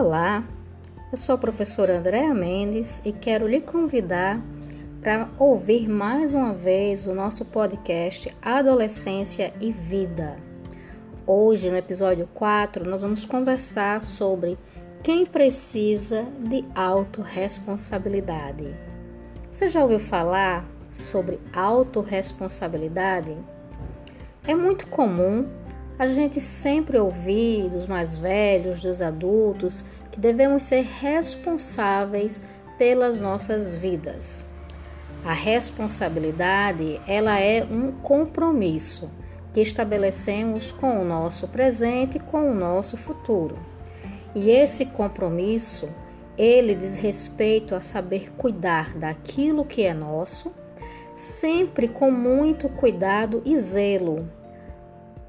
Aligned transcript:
Olá, 0.00 0.44
eu 1.10 1.18
sou 1.18 1.34
a 1.34 1.38
professora 1.38 1.98
Andréa 1.98 2.32
Mendes 2.32 3.02
e 3.04 3.10
quero 3.10 3.48
lhe 3.48 3.60
convidar 3.60 4.40
para 5.00 5.28
ouvir 5.40 5.88
mais 5.88 6.34
uma 6.34 6.54
vez 6.54 7.08
o 7.08 7.12
nosso 7.12 7.46
podcast 7.46 8.32
Adolescência 8.40 9.52
e 9.60 9.72
Vida. 9.72 10.36
Hoje, 11.26 11.68
no 11.68 11.76
episódio 11.76 12.28
4, 12.32 12.88
nós 12.88 13.00
vamos 13.00 13.24
conversar 13.24 14.00
sobre 14.00 14.56
quem 15.02 15.26
precisa 15.26 16.28
de 16.48 16.64
autorresponsabilidade. 16.76 18.72
Você 19.50 19.66
já 19.66 19.82
ouviu 19.82 19.98
falar 19.98 20.64
sobre 20.92 21.40
autorresponsabilidade? 21.52 23.36
É 24.46 24.54
muito 24.54 24.86
comum 24.86 25.44
a 25.98 26.06
gente 26.06 26.40
sempre 26.40 26.96
ouvir 26.96 27.68
dos 27.68 27.86
mais 27.86 28.16
velhos, 28.16 28.80
dos 28.80 29.02
adultos, 29.02 29.84
que 30.10 30.20
devemos 30.20 30.64
ser 30.64 30.82
responsáveis 31.00 32.42
pelas 32.76 33.20
nossas 33.20 33.74
vidas. 33.74 34.44
A 35.24 35.32
responsabilidade, 35.32 37.00
ela 37.06 37.38
é 37.40 37.64
um 37.64 37.92
compromisso 37.92 39.10
que 39.52 39.60
estabelecemos 39.60 40.70
com 40.70 41.00
o 41.00 41.04
nosso 41.04 41.48
presente 41.48 42.16
e 42.16 42.20
com 42.20 42.50
o 42.50 42.54
nosso 42.54 42.96
futuro. 42.96 43.58
E 44.34 44.50
esse 44.50 44.86
compromisso, 44.86 45.88
ele 46.36 46.74
diz 46.74 46.98
respeito 46.98 47.74
a 47.74 47.80
saber 47.80 48.30
cuidar 48.36 48.96
daquilo 48.96 49.64
que 49.64 49.82
é 49.82 49.92
nosso, 49.92 50.52
sempre 51.14 51.88
com 51.88 52.10
muito 52.10 52.68
cuidado 52.68 53.42
e 53.44 53.58
zelo, 53.58 54.30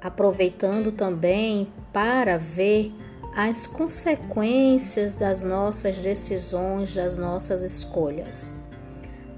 aproveitando 0.00 0.90
também 0.90 1.68
para 1.92 2.36
ver 2.36 2.92
as 3.36 3.66
consequências 3.66 5.16
das 5.16 5.42
nossas 5.42 5.98
decisões, 5.98 6.94
das 6.94 7.18
nossas 7.18 7.60
escolhas. 7.60 8.54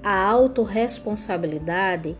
A 0.01 0.23
autorresponsabilidade 0.23 2.15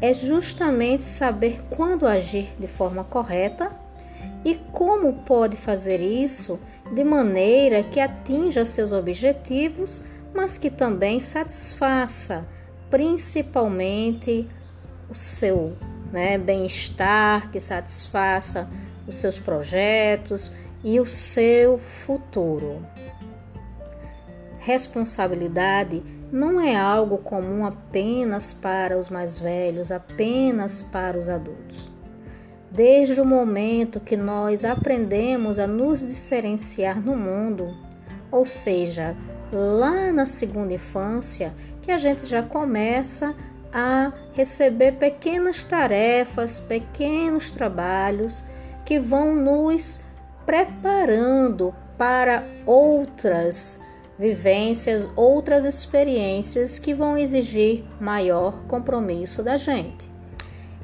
é 0.00 0.14
justamente 0.14 1.02
saber 1.02 1.60
quando 1.68 2.06
agir 2.06 2.54
de 2.60 2.68
forma 2.68 3.02
correta 3.02 3.72
e 4.44 4.54
como 4.70 5.24
pode 5.24 5.56
fazer 5.56 6.00
isso 6.00 6.60
de 6.94 7.02
maneira 7.02 7.82
que 7.82 7.98
atinja 7.98 8.64
seus 8.64 8.92
objetivos, 8.92 10.04
mas 10.32 10.58
que 10.58 10.70
também 10.70 11.18
satisfaça 11.18 12.46
principalmente 12.88 14.48
o 15.10 15.14
seu 15.14 15.76
né, 16.12 16.38
bem-estar, 16.38 17.50
que 17.50 17.58
satisfaça 17.58 18.70
os 19.08 19.16
seus 19.16 19.40
projetos 19.40 20.52
e 20.82 21.00
o 21.00 21.06
seu 21.06 21.78
futuro. 21.78 22.80
Responsabilidade 24.58 26.02
não 26.30 26.60
é 26.60 26.76
algo 26.76 27.18
comum 27.18 27.64
apenas 27.64 28.52
para 28.52 28.98
os 28.98 29.08
mais 29.08 29.38
velhos, 29.38 29.90
apenas 29.90 30.82
para 30.82 31.18
os 31.18 31.28
adultos. 31.28 31.90
Desde 32.70 33.20
o 33.20 33.24
momento 33.24 33.98
que 33.98 34.16
nós 34.16 34.64
aprendemos 34.64 35.58
a 35.58 35.66
nos 35.66 36.06
diferenciar 36.06 37.00
no 37.00 37.16
mundo, 37.16 37.74
ou 38.30 38.44
seja, 38.44 39.16
lá 39.50 40.12
na 40.12 40.26
segunda 40.26 40.74
infância, 40.74 41.54
que 41.80 41.90
a 41.90 41.96
gente 41.96 42.26
já 42.26 42.42
começa 42.42 43.34
a 43.72 44.12
receber 44.34 44.92
pequenas 44.92 45.64
tarefas, 45.64 46.60
pequenos 46.60 47.50
trabalhos 47.50 48.44
que 48.84 48.98
vão 48.98 49.34
nos 49.34 50.00
preparando 50.48 51.74
para 51.98 52.42
outras 52.64 53.82
vivências, 54.18 55.06
outras 55.14 55.66
experiências 55.66 56.78
que 56.78 56.94
vão 56.94 57.18
exigir 57.18 57.84
maior 58.00 58.62
compromisso 58.66 59.42
da 59.42 59.58
gente. 59.58 60.08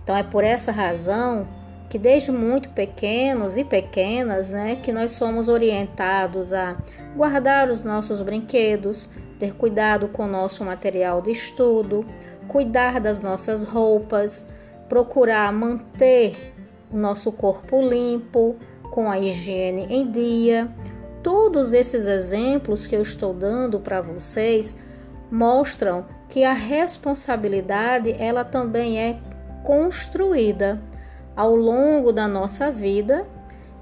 Então 0.02 0.14
é 0.14 0.22
por 0.22 0.44
essa 0.44 0.70
razão 0.70 1.48
que 1.88 1.98
desde 1.98 2.30
muito 2.30 2.68
pequenos 2.74 3.56
e 3.56 3.64
pequenas, 3.64 4.52
né, 4.52 4.76
que 4.82 4.92
nós 4.92 5.12
somos 5.12 5.48
orientados 5.48 6.52
a 6.52 6.76
guardar 7.16 7.70
os 7.70 7.82
nossos 7.82 8.20
brinquedos, 8.20 9.08
ter 9.38 9.54
cuidado 9.54 10.08
com 10.08 10.24
o 10.24 10.28
nosso 10.30 10.62
material 10.62 11.22
de 11.22 11.30
estudo, 11.30 12.04
cuidar 12.46 13.00
das 13.00 13.22
nossas 13.22 13.64
roupas, 13.64 14.50
procurar 14.90 15.50
manter 15.54 16.52
o 16.92 16.98
nosso 16.98 17.32
corpo 17.32 17.80
limpo, 17.80 18.56
com 18.94 19.10
a 19.10 19.18
higiene 19.18 19.88
em 19.90 20.08
dia. 20.08 20.68
Todos 21.20 21.72
esses 21.72 22.06
exemplos 22.06 22.86
que 22.86 22.94
eu 22.94 23.02
estou 23.02 23.34
dando 23.34 23.80
para 23.80 24.00
vocês 24.00 24.78
mostram 25.28 26.06
que 26.28 26.44
a 26.44 26.52
responsabilidade 26.52 28.14
ela 28.20 28.44
também 28.44 29.00
é 29.00 29.18
construída 29.64 30.80
ao 31.34 31.56
longo 31.56 32.12
da 32.12 32.28
nossa 32.28 32.70
vida 32.70 33.26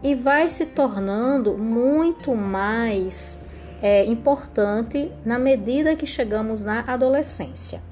e 0.03 0.15
vai 0.15 0.49
se 0.49 0.67
tornando 0.67 1.59
muito 1.59 2.35
mais 2.35 3.45
é, 3.83 4.07
importante 4.07 5.13
na 5.27 5.39
medida 5.39 5.95
que 5.95 6.07
chegamos 6.07 6.63
na 6.63 6.91
adolescência. 6.91 7.83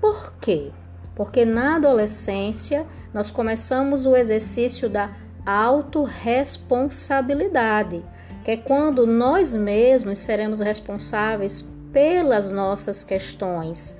Por 0.00 0.34
quê? 0.40 0.70
Porque 1.16 1.44
na 1.44 1.74
adolescência 1.74 2.86
nós 3.12 3.32
começamos 3.32 4.06
o 4.06 4.14
exercício 4.14 4.88
da 4.88 5.25
autorresponsabilidade, 5.46 8.04
que 8.44 8.50
é 8.50 8.56
quando 8.56 9.06
nós 9.06 9.54
mesmos 9.54 10.18
seremos 10.18 10.60
responsáveis 10.60 11.62
pelas 11.92 12.50
nossas 12.50 13.04
questões, 13.04 13.96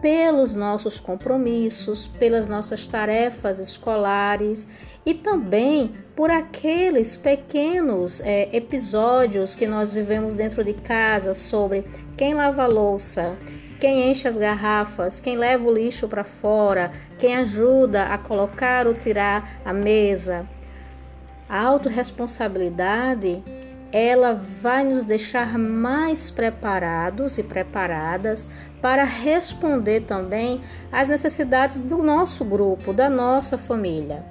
pelos 0.00 0.54
nossos 0.54 1.00
compromissos, 1.00 2.06
pelas 2.06 2.46
nossas 2.46 2.86
tarefas 2.86 3.58
escolares 3.58 4.68
e 5.04 5.12
também 5.12 5.92
por 6.14 6.30
aqueles 6.30 7.16
pequenos 7.16 8.20
é, 8.20 8.48
episódios 8.56 9.54
que 9.54 9.66
nós 9.66 9.92
vivemos 9.92 10.36
dentro 10.36 10.64
de 10.64 10.72
casa 10.72 11.34
sobre 11.34 11.84
quem 12.16 12.34
lava 12.34 12.62
a 12.62 12.68
louça, 12.68 13.36
quem 13.78 14.10
enche 14.10 14.26
as 14.26 14.38
garrafas, 14.38 15.20
quem 15.20 15.36
leva 15.36 15.68
o 15.68 15.72
lixo 15.72 16.08
para 16.08 16.24
fora, 16.24 16.90
quem 17.18 17.36
ajuda 17.36 18.04
a 18.04 18.16
colocar 18.16 18.86
ou 18.86 18.94
tirar 18.94 19.60
a 19.64 19.72
mesa. 19.72 20.48
A 21.48 21.62
autorresponsabilidade, 21.62 23.42
ela 23.92 24.34
vai 24.60 24.84
nos 24.84 25.04
deixar 25.04 25.56
mais 25.56 26.30
preparados 26.30 27.38
e 27.38 27.42
preparadas 27.42 28.48
para 28.82 29.04
responder 29.04 30.02
também 30.02 30.60
às 30.90 31.08
necessidades 31.08 31.80
do 31.80 32.02
nosso 32.02 32.44
grupo, 32.44 32.92
da 32.92 33.08
nossa 33.08 33.56
família. 33.56 34.24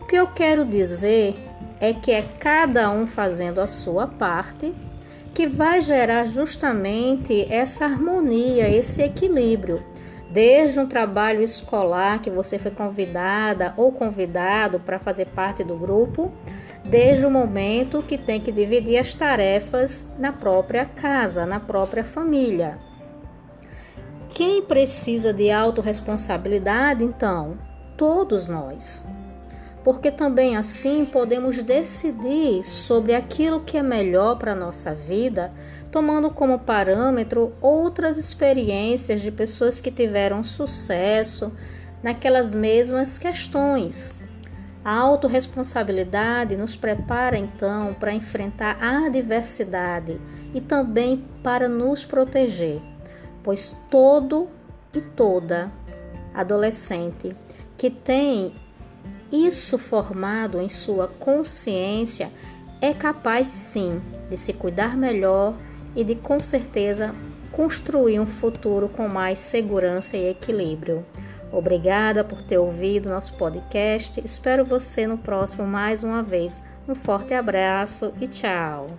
O 0.00 0.06
que 0.06 0.16
eu 0.16 0.26
quero 0.28 0.64
dizer 0.64 1.36
é 1.80 1.92
que 1.92 2.10
é 2.10 2.22
cada 2.40 2.90
um 2.90 3.06
fazendo 3.06 3.60
a 3.60 3.66
sua 3.66 4.06
parte 4.06 4.74
que 5.34 5.46
vai 5.46 5.82
gerar 5.82 6.24
justamente 6.24 7.46
essa 7.52 7.84
harmonia, 7.84 8.70
esse 8.70 9.02
equilíbrio. 9.02 9.84
Desde 10.36 10.78
um 10.78 10.86
trabalho 10.86 11.40
escolar 11.40 12.20
que 12.20 12.28
você 12.28 12.58
foi 12.58 12.70
convidada 12.70 13.72
ou 13.74 13.90
convidado 13.90 14.78
para 14.78 14.98
fazer 14.98 15.28
parte 15.28 15.64
do 15.64 15.78
grupo, 15.78 16.30
desde 16.84 17.24
o 17.24 17.30
momento 17.30 18.02
que 18.02 18.18
tem 18.18 18.38
que 18.38 18.52
dividir 18.52 18.98
as 18.98 19.14
tarefas 19.14 20.06
na 20.18 20.34
própria 20.34 20.84
casa, 20.84 21.46
na 21.46 21.58
própria 21.58 22.04
família. 22.04 22.76
Quem 24.34 24.60
precisa 24.60 25.32
de 25.32 25.50
autorresponsabilidade, 25.50 27.02
então? 27.02 27.56
Todos 27.96 28.46
nós 28.46 29.08
porque 29.86 30.10
também 30.10 30.56
assim 30.56 31.04
podemos 31.04 31.62
decidir 31.62 32.64
sobre 32.64 33.14
aquilo 33.14 33.60
que 33.60 33.78
é 33.78 33.82
melhor 33.84 34.36
para 34.36 34.50
a 34.50 34.56
nossa 34.56 34.92
vida, 34.92 35.52
tomando 35.92 36.28
como 36.28 36.58
parâmetro 36.58 37.52
outras 37.60 38.18
experiências 38.18 39.20
de 39.20 39.30
pessoas 39.30 39.80
que 39.80 39.92
tiveram 39.92 40.42
sucesso 40.42 41.56
naquelas 42.02 42.52
mesmas 42.52 43.16
questões. 43.16 44.20
A 44.84 44.92
autorresponsabilidade 44.92 46.56
nos 46.56 46.74
prepara 46.74 47.38
então 47.38 47.94
para 47.94 48.12
enfrentar 48.12 48.78
a 48.80 49.06
adversidade 49.06 50.20
e 50.52 50.60
também 50.60 51.24
para 51.44 51.68
nos 51.68 52.04
proteger, 52.04 52.80
pois 53.40 53.72
todo 53.88 54.48
e 54.92 55.00
toda 55.00 55.70
adolescente 56.34 57.36
que 57.78 57.88
tem 57.88 58.65
isso 59.32 59.78
formado 59.78 60.60
em 60.60 60.68
sua 60.68 61.08
consciência 61.08 62.30
é 62.80 62.92
capaz 62.92 63.48
sim 63.48 64.00
de 64.30 64.36
se 64.36 64.52
cuidar 64.52 64.96
melhor 64.96 65.54
e 65.94 66.04
de 66.04 66.14
com 66.14 66.42
certeza 66.42 67.14
construir 67.50 68.20
um 68.20 68.26
futuro 68.26 68.88
com 68.88 69.08
mais 69.08 69.38
segurança 69.38 70.16
e 70.16 70.28
equilíbrio. 70.28 71.04
Obrigada 71.50 72.22
por 72.22 72.42
ter 72.42 72.58
ouvido 72.58 73.08
nosso 73.08 73.34
podcast. 73.34 74.20
Espero 74.24 74.64
você 74.64 75.06
no 75.06 75.16
próximo 75.16 75.66
mais 75.66 76.02
uma 76.02 76.22
vez. 76.22 76.62
Um 76.88 76.94
forte 76.94 77.32
abraço 77.32 78.12
e 78.20 78.26
tchau! 78.26 78.90